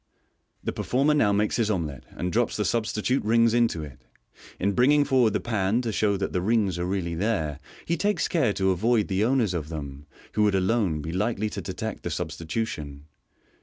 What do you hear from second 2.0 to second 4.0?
and drops the substitute rings into